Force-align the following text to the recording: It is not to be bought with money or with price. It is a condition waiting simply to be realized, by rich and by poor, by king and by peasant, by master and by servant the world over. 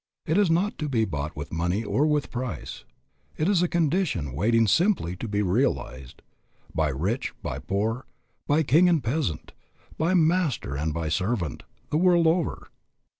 It 0.25 0.35
is 0.35 0.49
not 0.49 0.79
to 0.79 0.89
be 0.89 1.05
bought 1.05 1.35
with 1.35 1.53
money 1.53 1.83
or 1.83 2.07
with 2.07 2.31
price. 2.31 2.85
It 3.37 3.47
is 3.47 3.61
a 3.61 3.67
condition 3.67 4.33
waiting 4.33 4.65
simply 4.65 5.15
to 5.17 5.27
be 5.27 5.43
realized, 5.43 6.23
by 6.73 6.89
rich 6.89 7.29
and 7.33 7.43
by 7.43 7.59
poor, 7.59 8.07
by 8.47 8.63
king 8.63 8.89
and 8.89 8.99
by 9.03 9.09
peasant, 9.11 9.51
by 9.99 10.15
master 10.15 10.75
and 10.75 10.91
by 10.91 11.09
servant 11.09 11.61
the 11.91 11.97
world 11.99 12.25
over. 12.25 12.71